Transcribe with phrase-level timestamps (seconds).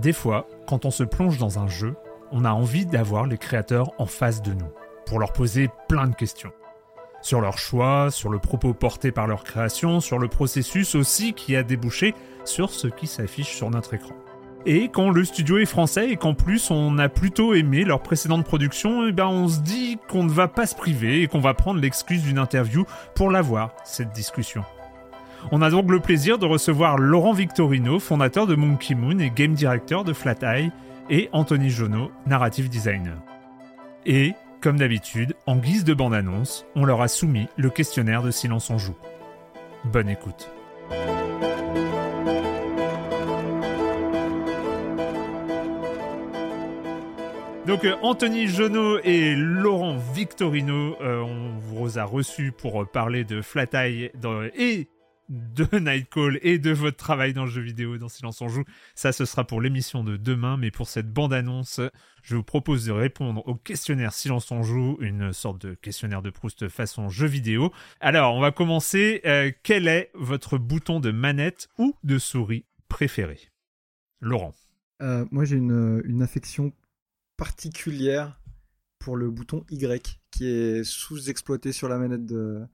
[0.00, 1.94] Des fois, quand on se plonge dans un jeu,
[2.32, 4.70] on a envie d'avoir les créateurs en face de nous,
[5.04, 6.52] pour leur poser plein de questions.
[7.20, 11.54] Sur leur choix, sur le propos porté par leur création, sur le processus aussi qui
[11.54, 12.14] a débouché
[12.46, 14.14] sur ce qui s'affiche sur notre écran.
[14.64, 18.44] Et quand le studio est français et qu'en plus on a plutôt aimé leur précédente
[18.44, 21.52] production, eh ben on se dit qu'on ne va pas se priver et qu'on va
[21.52, 24.64] prendre l'excuse d'une interview pour l'avoir, cette discussion.
[25.52, 29.54] On a donc le plaisir de recevoir Laurent Victorino, fondateur de Monkey Moon et game
[29.54, 30.70] director de Flat Eye,
[31.08, 33.16] et Anthony Jonot, narrative designer.
[34.06, 38.70] Et, comme d'habitude, en guise de bande-annonce, on leur a soumis le questionnaire de Silence
[38.70, 38.96] en Joue.
[39.84, 40.50] Bonne écoute.
[47.66, 53.42] Donc euh, Anthony Jonot et Laurent Victorino, euh, on vous a reçus pour parler de
[53.42, 54.10] Flat Eye
[54.56, 54.88] et
[55.30, 58.64] de Nightcall et de votre travail dans le jeu vidéo dans Silence on joue.
[58.94, 61.80] Ça, ce sera pour l'émission de demain, mais pour cette bande-annonce,
[62.22, 66.30] je vous propose de répondre au questionnaire Silence on joue, une sorte de questionnaire de
[66.30, 67.72] Proust façon jeu vidéo.
[68.00, 69.20] Alors, on va commencer.
[69.24, 73.38] Euh, quel est votre bouton de manette ou de souris préféré?
[74.20, 74.52] Laurent.
[75.00, 76.72] Euh, moi, j'ai une, une affection
[77.36, 78.40] particulière
[78.98, 82.66] pour le bouton Y qui est sous-exploité sur la manette de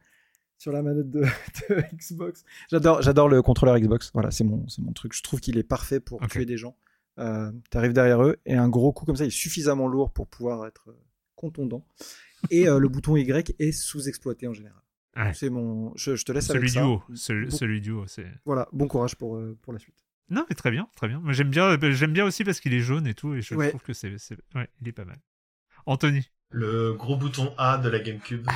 [0.58, 1.20] sur la manette de,
[1.70, 2.44] de Xbox.
[2.70, 4.10] J'adore, j'adore le contrôleur Xbox.
[4.14, 5.12] Voilà, c'est mon, c'est mon truc.
[5.14, 6.30] Je trouve qu'il est parfait pour Ok.
[6.30, 6.76] tuer des gens.
[7.18, 10.26] Euh, T'arrives derrière eux et un gros coup comme ça, il est suffisamment lourd pour
[10.26, 10.98] pouvoir être euh,
[11.34, 11.86] contondant.
[12.50, 14.80] Et euh, le bouton Y est sous-exploité en général.
[15.16, 15.32] Ouais.
[15.32, 15.92] C'est mon.
[15.96, 16.86] Je, je te laisse Celui avec du ça.
[16.86, 17.02] haut.
[17.14, 18.26] Celui, Bon- celui du haut, c'est.
[18.44, 19.94] Voilà, bon courage pour, euh, pour la suite.
[20.28, 21.20] Non, mais très bien, très bien.
[21.20, 23.54] Moi, j'aime bien, euh, j'aime bien aussi parce qu'il est jaune et tout, et je
[23.54, 23.70] Ouais.
[23.70, 25.16] trouve que c'est, c'est- ouais, il est pas mal.
[25.86, 26.28] Anthony.
[26.50, 28.46] Le gros bouton A de la GameCube.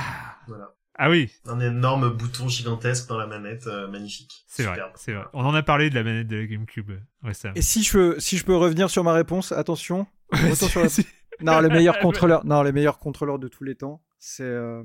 [0.47, 0.75] Voilà.
[0.95, 4.43] Ah oui, Un énorme bouton gigantesque dans la manette, euh, magnifique.
[4.47, 5.25] c'est vrai, c'est vrai.
[5.33, 7.55] On en a parlé de la manette de la GameCube euh, récemment.
[7.55, 10.05] Et si je, peux, si je peux revenir sur ma réponse, attention.
[10.31, 11.05] Retour sur la- Si-
[11.41, 14.83] Non, le meilleur contrôleur, non, le meilleur contrôleur de tous les temps, c'est euh,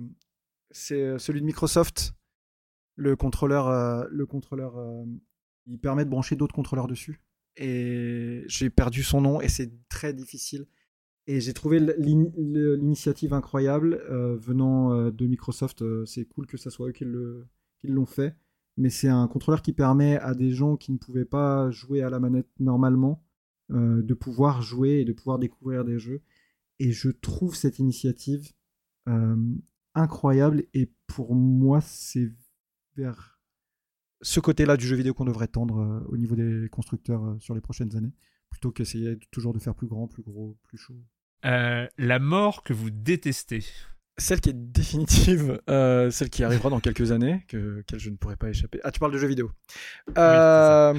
[0.70, 2.14] c'est celui de Microsoft.
[2.94, 5.04] Le contrôleur, euh, le contrôleur, euh,
[5.66, 7.20] il permet de brancher d'autres contrôleurs dessus.
[7.56, 10.66] Et j'ai perdu son nom et c'est très difficile.
[11.28, 15.82] Et j'ai trouvé l'in- l'initiative incroyable euh, venant euh, de Microsoft.
[15.82, 17.04] Euh, C'est cool que ça soit eux qui
[17.84, 18.36] l'ont fait.
[18.76, 22.10] Mais c'est un contrôleur qui permet à des gens qui ne pouvaient pas jouer à
[22.10, 23.22] la manette normalement
[23.70, 26.22] de pouvoir jouer et de pouvoir découvrir des jeux.
[26.78, 28.52] Et je trouve cette initiative
[29.94, 30.64] incroyable.
[30.74, 32.30] Et pour moi, c'est
[32.96, 33.40] vers
[34.20, 37.96] ce côté-là du jeu vidéo qu'on devrait tendre au niveau des constructeurs sur les prochaines
[37.96, 38.12] années,
[38.50, 41.00] plutôt qu'essayer toujours de faire plus grand, plus gros, plus chaud.
[41.44, 43.64] Euh, la mort que vous détestez.
[44.18, 48.16] Celle qui est définitive, euh, celle qui arrivera dans quelques années, que, qu'elle je ne
[48.16, 48.80] pourrai pas échapper.
[48.82, 49.50] Ah, tu parles de jeux vidéo.
[50.16, 50.94] Euh,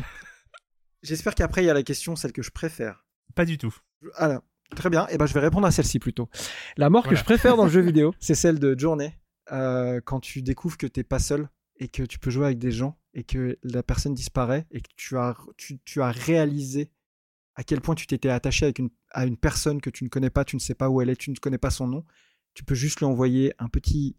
[1.03, 3.05] J'espère qu'après, il y a la question, celle que je préfère.
[3.35, 3.75] Pas du tout.
[4.15, 4.41] Alors,
[4.75, 5.07] très bien.
[5.07, 6.29] Et ben, je vais répondre à celle-ci plutôt.
[6.77, 7.15] La mort Voilà.
[7.15, 9.17] que je préfère dans le jeu vidéo, c'est celle de Journée.
[9.49, 11.49] quand tu découvres que t'es pas seul
[11.79, 14.89] et que tu peux jouer avec des gens et que la personne disparaît et que
[14.95, 16.91] tu as, tu, tu as réalisé
[17.57, 20.29] à quel point tu t'étais attaché avec une, à une personne que tu ne connais
[20.29, 22.05] pas, tu ne sais pas où elle est, tu ne connais pas son nom,
[22.53, 24.15] tu peux juste lui envoyer un petit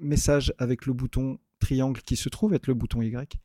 [0.00, 3.38] message avec le bouton triangle qui se trouve être le bouton Y.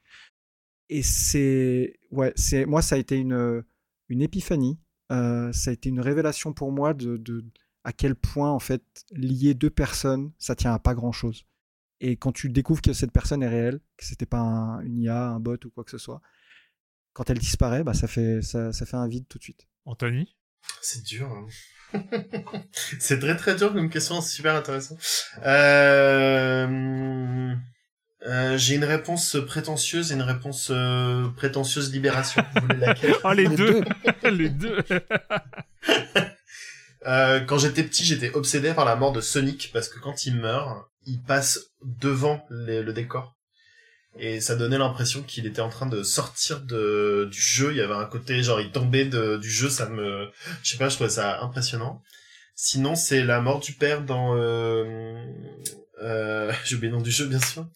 [0.87, 3.63] Et c'est, ouais, c'est, moi, ça a été une,
[4.07, 4.79] une épiphanie.
[5.11, 7.45] Euh, ça a été une révélation pour moi de,
[7.83, 11.45] à quel point, en fait, lier deux personnes, ça tient à pas grand chose.
[11.99, 15.27] Et quand tu découvres que cette personne est réelle, que c'était pas un, une IA,
[15.27, 16.21] un bot ou quoi que ce soit,
[17.13, 19.67] quand elle disparaît, bah, ça, fait, ça, ça fait un vide tout de suite.
[19.85, 20.35] Anthony?
[20.81, 21.31] C'est dur.
[21.31, 21.47] Hein.
[22.99, 24.97] c'est très très dur comme question, c'est super intéressant.
[25.43, 27.55] Euh...
[28.27, 32.43] Euh, j'ai une réponse prétentieuse et une réponse euh, prétentieuse libération.
[32.55, 33.15] Vous voulez laquelle?
[33.23, 33.81] Oh, les, deux
[34.29, 34.83] Les deux
[37.07, 40.35] euh, Quand j'étais petit, j'étais obsédé par la mort de Sonic parce que quand il
[40.35, 43.37] meurt, il passe devant les, le décor.
[44.17, 47.71] Et ça donnait l'impression qu'il était en train de sortir de, du jeu.
[47.71, 50.29] Il y avait un côté, genre, il tombait de, du jeu, ça me...
[50.63, 52.01] Je sais pas, je trouvais ça impressionnant.
[52.55, 54.35] Sinon, c'est la mort du père dans...
[54.35, 55.23] Euh,
[56.01, 57.67] euh, J'ai oublié le du jeu, bien sûr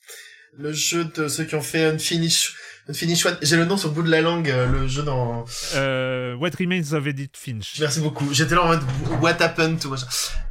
[0.58, 2.54] le jeu de ceux qui ont fait Unfinished,
[2.88, 3.38] Unfinished One.
[3.42, 5.46] J'ai le nom sur le bout de la langue, euh, le jeu dans...
[5.76, 7.80] Euh, What Remains of Edith Finch.
[7.80, 8.32] Merci beaucoup.
[8.34, 8.84] J'étais là en mode
[9.22, 9.94] What Happened to...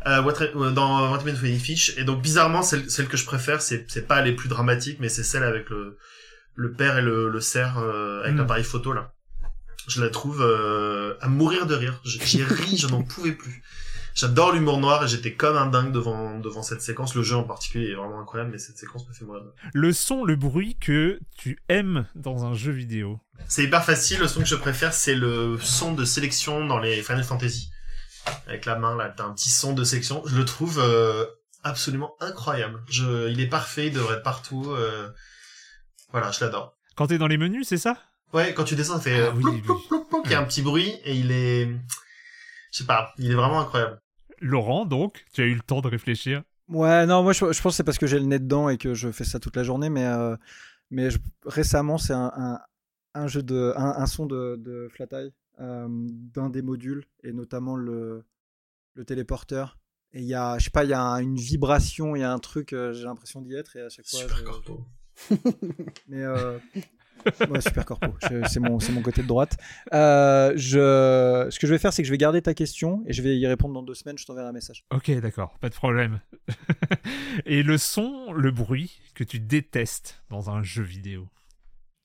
[0.07, 1.93] Euh, what, euh, dans What Remains of Edith Finch.
[1.99, 5.09] Et donc, bizarrement, celle, celle que je préfère, c'est, c'est pas les plus dramatiques, mais
[5.09, 5.99] c'est celle avec le,
[6.55, 8.39] le père et le, le cerf, euh, avec mm.
[8.39, 9.13] l'appareil photo, là.
[9.89, 12.01] Je la trouve euh, à mourir de rire.
[12.05, 13.63] J'ai ri, je n'en pouvais plus.
[14.15, 17.15] J'adore l'humour noir et j'étais comme un dingue devant, devant cette séquence.
[17.15, 19.43] Le jeu en particulier est vraiment incroyable, mais cette séquence me fait mourir.
[19.73, 23.21] Le son, le bruit que tu aimes dans un jeu vidéo.
[23.49, 24.21] C'est hyper facile.
[24.21, 27.71] Le son que je préfère, c'est le son de sélection dans les Final Fantasy.
[28.47, 30.23] Avec la main, là, t'as un petit son de sélection.
[30.27, 31.25] Je le trouve euh,
[31.65, 32.81] absolument incroyable.
[32.89, 34.71] Je, il est parfait, il devrait être partout.
[34.73, 35.11] Euh...
[36.11, 36.77] Voilà, je l'adore.
[36.95, 37.97] Quand t'es dans les menus, c'est ça?
[38.35, 40.41] Ouais, quand tu descends, ça fait ah, oui, ploup, ploup, ploup, ploup, il y a
[40.41, 41.67] un petit bruit et il est...
[42.71, 44.01] Je sais pas, il est vraiment incroyable.
[44.43, 46.43] Laurent, donc, tu as eu le temps de réfléchir?
[46.69, 48.79] Ouais, non, moi je, je pense que c'est parce que j'ai le nez dedans et
[48.79, 50.37] que je fais ça toute la journée, mais, euh,
[50.91, 52.61] mais je, récemment c'est un, un,
[53.15, 57.33] un, jeu de, un, un son de, de Flat Eye, euh, d'un des modules, et
[57.33, 58.25] notamment le,
[58.95, 59.79] le téléporteur.
[60.13, 62.33] Et il y a, je sais pas, il y a une vibration, il y a
[62.33, 64.21] un truc, euh, j'ai l'impression d'y être, et à chaque fois.
[64.21, 64.43] Super je...
[64.45, 64.87] corpo.
[66.09, 66.59] mais euh,
[67.51, 68.15] ouais, super corpo.
[68.21, 69.57] C'est mon, mon côté de droite.
[69.93, 73.13] Euh, je, ce que je vais faire, c'est que je vais garder ta question et
[73.13, 74.19] je vais y répondre dans deux semaines.
[74.19, 74.85] Je t'enverrai un message.
[74.93, 76.21] Ok, d'accord, pas de problème.
[77.47, 81.29] et le son, le bruit que tu détestes dans un jeu vidéo?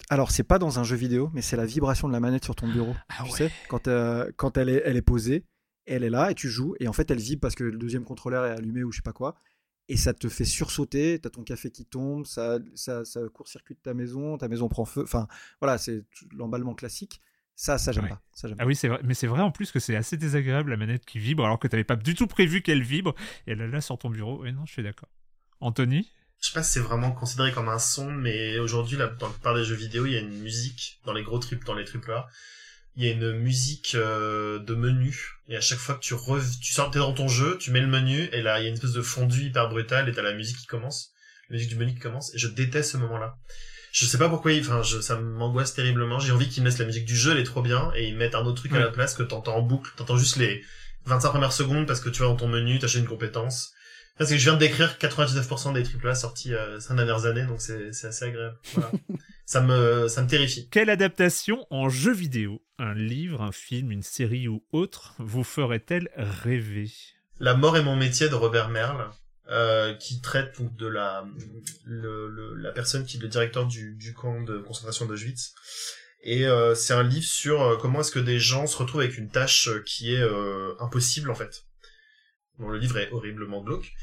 [0.10, 2.56] Alors, c'est pas dans un jeu vidéo, mais c'est la vibration de la manette sur
[2.56, 2.96] ton bureau.
[3.10, 3.38] Ah tu ouais.
[3.38, 5.44] sais, quand, euh, quand elle, est, elle est posée,
[5.86, 8.04] elle est là et tu joues, et en fait, elle vibre parce que le deuxième
[8.04, 9.36] contrôleur est allumé ou je sais pas quoi
[9.90, 13.94] et ça te fait sursauter, t'as ton café qui tombe, ça, ça, ça court-circuite ta
[13.94, 15.28] maison, ta maison prend feu, enfin
[15.62, 16.04] voilà, c'est
[16.36, 17.22] l'emballement classique.
[17.60, 18.10] Ça, ça j'aime Ouais.
[18.10, 18.22] pas.
[18.34, 20.78] Ça, Ah oui, c'est vrai, mais c'est vrai en plus que c'est assez désagréable la
[20.78, 23.16] manette qui vibre alors que t'avais pas du tout prévu qu'elle vibre
[23.48, 24.46] et elle est là sur ton bureau.
[24.46, 25.10] Et non, je suis d'accord.
[25.60, 26.08] Anthony?
[26.40, 29.34] Je sais pas si c'est vraiment considéré comme un son, mais aujourd'hui, là, dans la
[29.34, 31.84] plupart des jeux vidéo, il y a une musique dans les gros triples, dans les
[31.84, 32.28] triple A.
[32.98, 36.44] Il y a une musique euh, de menu et à chaque fois que tu rev...
[36.60, 38.70] tu sors t'es dans ton jeu, tu mets le menu et là il y a
[38.70, 41.12] une espèce de fondu hyper brutal et t'as la musique qui commence,
[41.50, 43.38] la musique du menu qui commence et je déteste ce moment-là.
[43.92, 45.00] Je sais pas pourquoi, enfin je...
[45.00, 46.20] ça m'angoisse terriblement.
[46.20, 48.36] J'ai envie qu'ils mettent la musique du jeu, elle est trop bien et ils mettent
[48.36, 50.64] un autre truc à la place que t'entends en boucle, t'entends juste les
[51.06, 53.74] 25 premières secondes parce que tu vas dans ton menu, t'achètes une compétence.
[54.18, 57.62] Parce que je viens de décrire 99% des AAA sortis euh, ces dernières années, donc
[57.62, 58.58] c'est c'est assez agréable.
[58.74, 58.92] Voilà.
[59.46, 60.68] ça me ça me terrifie.
[60.70, 66.10] Quelle adaptation en jeu vidéo, un livre, un film, une série ou autre, vous ferait-elle
[66.16, 66.92] rêver?
[67.40, 69.10] La mort est mon métier de Robert Merle,
[69.50, 71.26] euh, qui traite de la
[71.86, 75.54] la personne qui est le directeur du, camp de concentration d'Auschwitz.
[76.24, 79.18] Et euh, c'est un livre sur euh, comment est-ce que des gens se retrouvent avec
[79.18, 80.24] une tâche qui est
[80.80, 81.64] impossible en fait.
[82.60, 83.94] Bon, le livre est horriblement glauque,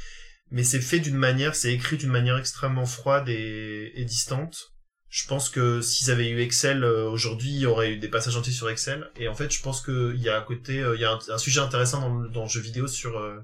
[0.50, 4.73] mais c'est fait d'une manière, c'est écrit d'une manière extrêmement froide et distante.
[5.16, 8.36] Je pense que s'ils avaient eu Excel euh, aujourd'hui, il y aurait eu des passages
[8.36, 9.12] entiers sur Excel.
[9.14, 11.18] Et en fait, je pense qu'il y a à côté, euh, il y a un,
[11.28, 13.16] un sujet intéressant dans le, dans le jeu vidéo sur.
[13.16, 13.38] euh,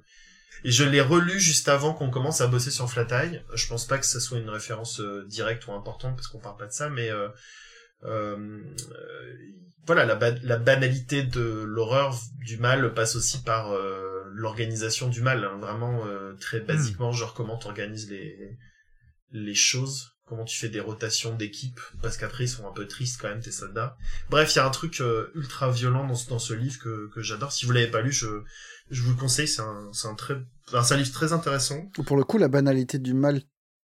[0.64, 3.44] et je l'ai relu juste avant qu'on commence à bosser sur Flat Eye.
[3.54, 6.56] Je pense pas que ça soit une référence euh, directe ou importante parce qu'on parle
[6.56, 7.28] pas de ça, mais euh,
[8.02, 8.36] euh,
[8.90, 9.32] euh,
[9.86, 15.20] voilà, la, ba- la banalité de l'horreur du mal passe aussi par euh, l'organisation du
[15.20, 18.58] mal, hein, vraiment euh, très basiquement, genre comment tu organises les
[19.32, 23.20] les choses, comment tu fais des rotations d'équipe, parce qu'après ils sont un peu tristes
[23.20, 23.96] quand même tes soldats.
[24.30, 27.10] Bref, il y a un truc euh, ultra violent dans, ce- dans ce livre que,
[27.12, 27.52] que j'adore.
[27.52, 28.28] Si vous l'avez pas lu, je
[28.90, 29.48] je vous le conseille.
[29.48, 30.36] C'est un c'est un très
[30.68, 31.86] enfin, c'est un livre très intéressant.
[32.06, 33.42] Pour le coup, la banalité du mal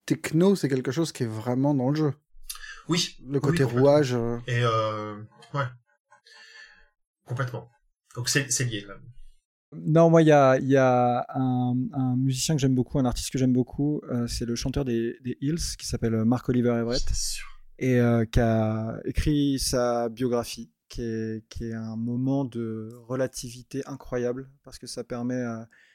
[0.06, 2.12] techno, c'est quelque chose qui est vraiment dans le jeu.
[2.88, 3.16] Oui.
[3.26, 4.12] Le côté oui, rouage.
[4.14, 5.16] euh, Et euh,
[5.54, 5.64] ouais.
[7.26, 7.70] Complètement.
[8.14, 8.94] Donc c'est c'est lié là.
[9.84, 13.04] Non, moi, il y a, il y a un, un musicien que j'aime beaucoup, un
[13.04, 14.00] artiste que j'aime beaucoup.
[14.10, 17.02] euh, c'est le chanteur des, des Hills qui s'appelle Mark Oliver Everett
[17.78, 23.82] et euh, qui a écrit sa biographie, qui est, qui est un moment de relativité
[23.86, 25.42] incroyable parce que ça permet,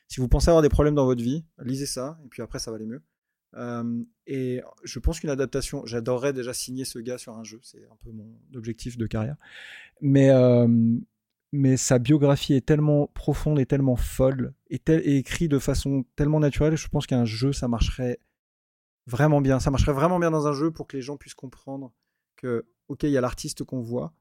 [0.08, 2.72] si vous pensez avoir des problèmes dans votre vie, lisez ça et puis après ça
[2.72, 3.02] va aller mieux.
[3.56, 7.84] Euh, et je pense qu'une adaptation, j'adorerais déjà signer ce gars sur un jeu, c'est
[7.86, 9.38] un peu mon objectif de carrière.
[10.02, 10.68] Mais, euh,
[11.52, 16.40] mais sa biographie est tellement profonde et tellement folle et, tel- écrite de façon tellement
[16.40, 18.20] naturelle, je pense qu'un jeu ça marcherait
[19.08, 19.60] vraiment bien.
[19.60, 21.92] Ça marcherait vraiment bien dans un jeu pour que les gens puissent comprendre
[22.36, 24.14] que, ok, il y a l'artiste qu'on voit,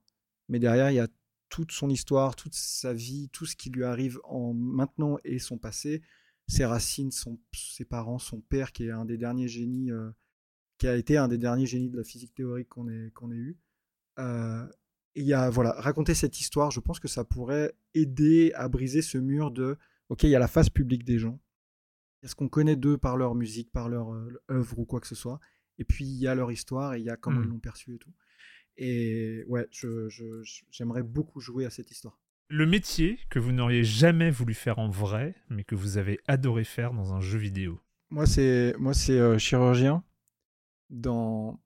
[0.49, 1.09] mais derrière, il y a
[1.51, 5.59] toute son histoire, toute sa vie, tout ce qui lui arrive en maintenant et son
[5.59, 6.03] passé,
[6.47, 7.11] ses racines,
[7.53, 10.11] ses parents, son père, qui est un des derniers génies, euh,
[10.79, 13.37] qui a été un des derniers génies de la physique théorique qu'on ait, qu'on ait
[13.37, 13.59] eu.
[14.19, 14.67] Euh,
[15.19, 19.03] il y a, voilà, raconter cette histoire, je pense que ça pourrait aider à briser
[19.03, 19.77] ce mur de,
[20.09, 21.39] ok, il y a la face publique des gens,
[22.23, 24.85] il y a ce qu'on connaît d'eux par leur musique, par leur euh, œuvre ou
[24.85, 25.39] quoi que ce soit.
[25.79, 27.45] Et puis il y a leur histoire et il y a comment Mm.
[27.45, 28.13] ils l'ont perçu et tout.
[28.77, 32.19] Et ouais, je, je- je- j'aimerais beaucoup jouer à cette histoire.
[32.49, 36.65] Le métier que vous n'auriez jamais voulu faire en vrai, mais que vous avez adoré
[36.65, 37.81] faire dans un jeu vidéo?
[38.11, 40.03] Moi, c'est moi c'est euh, chirurgien
[40.91, 41.61] dans.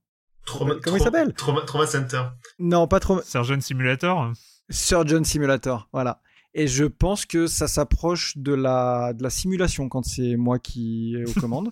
[0.44, 2.22] Trauma, Comment il s'appelle Trauma, Trauma Center.
[2.58, 3.20] Non, pas trop.
[3.22, 4.32] Surgeon Simulator
[4.70, 6.20] Surgeon Simulator, voilà.
[6.54, 11.14] Et je pense que ça s'approche de la, de la simulation quand c'est moi qui
[11.16, 11.70] ai aux commandes.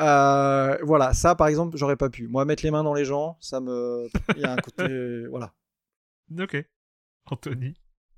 [0.00, 2.26] Euh, voilà, ça par exemple, j'aurais pas pu.
[2.28, 4.06] Moi, mettre les mains dans les gens, ça me.
[4.36, 5.26] Il y a un côté.
[5.30, 5.52] voilà.
[6.38, 6.56] Ok.
[7.26, 7.74] Anthony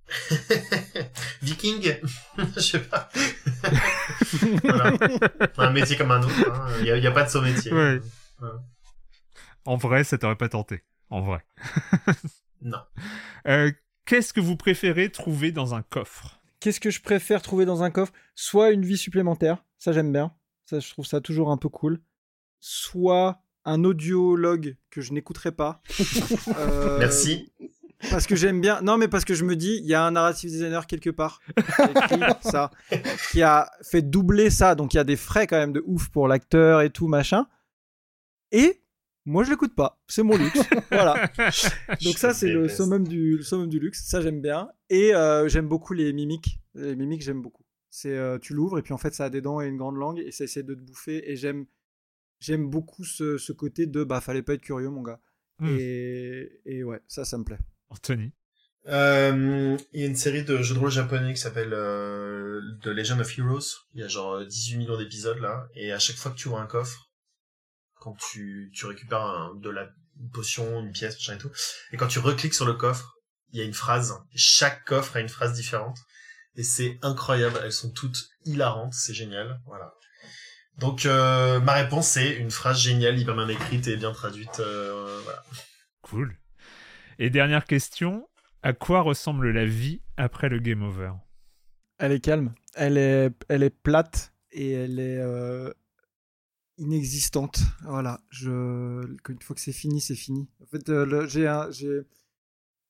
[1.42, 1.96] Viking
[2.56, 3.08] Je sais pas.
[4.62, 4.92] voilà.
[5.58, 6.50] Un métier comme un autre.
[6.52, 6.66] hein.
[6.78, 7.72] Il n'y a, il y a pas de saut métier.
[7.72, 8.00] Ouais.
[9.66, 10.82] En vrai, ça t'aurait pas tenté.
[11.10, 11.44] En vrai.
[12.62, 12.78] Non.
[13.46, 13.70] Euh,
[14.06, 16.40] Qu'est-ce que vous préférez trouver dans un coffre?
[16.60, 18.12] Qu'est-ce que je préfère trouver dans un coffre?
[18.34, 20.32] Soit une vie supplémentaire, ça j'aime bien.
[20.64, 22.00] Ça, je trouve ça toujours un peu cool.
[22.60, 25.82] Soit un audiologue que je n'écouterai pas.
[26.56, 27.52] Euh, Merci.
[28.10, 28.80] Parce que j'aime bien.
[28.80, 31.40] Non, mais parce que je me dis, il y a un narrative designer quelque part
[32.08, 32.70] qui a ça,
[33.32, 34.74] qui a fait doubler ça.
[34.76, 37.46] Donc il y a des frais quand même de ouf pour l'acteur et tout machin.
[38.52, 38.80] Et
[39.26, 40.00] moi je l'écoute pas.
[40.06, 40.58] C'est mon luxe.
[40.90, 41.30] voilà.
[42.02, 44.04] Donc ça c'est le summum du le summum du luxe.
[44.06, 44.70] Ça j'aime bien.
[44.88, 46.60] Et euh, j'aime beaucoup les mimiques.
[46.74, 47.64] Les mimiques j'aime beaucoup.
[47.90, 49.96] C'est euh, tu l'ouvres et puis en fait ça a des dents et une grande
[49.96, 51.30] langue et ça essaie de te bouffer.
[51.30, 51.66] Et j'aime
[52.38, 55.20] j'aime beaucoup ce, ce côté de bah fallait pas être curieux mon gars.
[55.58, 55.76] Hmm.
[55.78, 57.58] Et, et ouais ça ça me plaît.
[57.88, 58.32] Anthony
[58.88, 62.88] Euh, Il y a une série de jeux de rôle japonais qui s'appelle euh, The
[62.88, 63.86] Legend of Heroes.
[63.94, 65.68] Il y a genre euh, 18 millions d'épisodes là.
[65.74, 67.05] Et à chaque fois que tu ouvres un coffre,
[68.06, 69.88] quand tu, tu récupères un- de la
[70.20, 71.50] une potion, une pièce, machin et tout,
[71.92, 73.16] et quand tu recliques sur le coffre,
[73.52, 74.14] il y a une phrase.
[74.34, 75.98] Chaque coffre a une phrase différente.
[76.54, 77.58] Et c'est incroyable.
[77.62, 78.94] Elles sont toutes hilarantes.
[78.94, 79.60] C'est génial.
[79.66, 79.92] Voilà.
[80.78, 84.60] Donc euh, ma réponse c'est une phrase géniale, hyper bien écrite et bien traduite.
[84.60, 85.42] euh, voilà.
[86.02, 86.38] Cool.
[87.18, 88.28] Et dernière question,
[88.62, 91.12] à quoi ressemble la vie après le game over?
[91.98, 92.54] Elle est calme.
[92.74, 95.72] Elle est, elle est plate et elle est euh,
[96.78, 97.60] inexistante.
[97.82, 98.20] Voilà.
[98.42, 100.48] Une fois que c'est fini, c'est fini.
[100.62, 101.70] En fait, euh, j'ai un.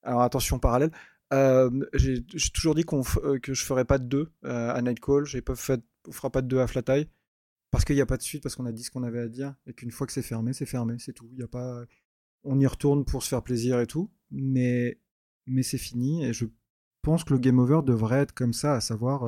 [0.02, 0.93] Alors attention parallèle.
[1.33, 2.25] Euh, j'ai
[2.55, 5.25] toujours dit qu'on euh, que je ferais pas de 2 à Nightcall.
[5.25, 7.09] J'ai pas fait, fera pas de 2 à Flat Eye
[7.71, 9.28] parce qu'il n'y a pas de suite, parce qu'on a dit ce qu'on avait à
[9.28, 11.28] dire et qu'une fois que c'est fermé, c'est fermé, c'est tout.
[11.33, 11.85] Y a pas,
[12.45, 14.99] on y retourne pour se faire plaisir et tout, mais
[15.47, 16.47] mais c'est fini et je
[17.02, 19.23] pense que le game over devrait être comme ça, à savoir,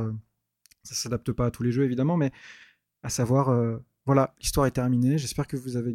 [0.85, 2.33] ça s'adapte pas à tous les jeux évidemment, mais
[3.03, 3.50] à savoir,
[4.09, 5.19] voilà, l'histoire est terminée.
[5.19, 5.95] J'espère que vous avez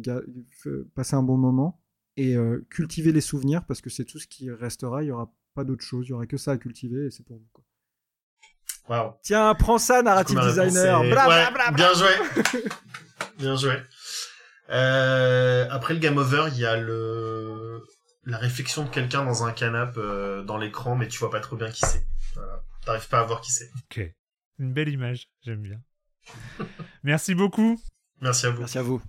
[0.94, 1.82] passé un bon moment
[2.16, 5.02] et euh, cultivez les souvenirs parce que c'est tout ce qui restera.
[5.02, 7.24] Il y aura pas d'autre chose, il y aura que ça à cultiver et c'est
[7.24, 7.48] pour vous.
[7.52, 7.64] quoi.
[8.88, 9.14] Waouh.
[9.22, 11.02] Tiens, prends ça, narrative designer.
[11.02, 11.72] est- Bla, bla, Ouais, bla, bla.
[11.72, 12.62] Bien joué.
[13.38, 13.74] bien joué.
[14.70, 17.82] Euh, après le game over, il y a le
[18.26, 21.56] la réflexion de quelqu'un dans un canapé euh, dans l'écran, mais tu vois pas trop
[21.56, 22.06] bien qui c'est.
[22.34, 22.62] Voilà.
[22.86, 23.70] T'arrives pas à voir qui c'est.
[23.90, 24.00] Ok.
[24.60, 25.80] Une belle image, j'aime bien.
[27.02, 27.76] Merci beaucoup.
[28.58, 29.02] Merci à vous.